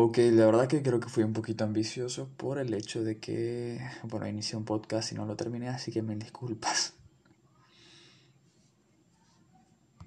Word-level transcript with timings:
Ok, 0.00 0.18
la 0.18 0.46
verdad 0.46 0.68
que 0.68 0.80
creo 0.80 1.00
que 1.00 1.08
fui 1.08 1.24
un 1.24 1.32
poquito 1.32 1.64
ambicioso 1.64 2.28
por 2.36 2.58
el 2.60 2.72
hecho 2.72 3.02
de 3.02 3.18
que, 3.18 3.80
bueno, 4.04 4.28
inicié 4.28 4.56
un 4.56 4.64
podcast 4.64 5.10
y 5.10 5.16
no 5.16 5.26
lo 5.26 5.34
terminé, 5.34 5.68
así 5.70 5.90
que 5.90 6.02
mil 6.02 6.20
disculpas. 6.20 6.94